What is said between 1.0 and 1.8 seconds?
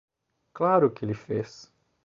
ele fez.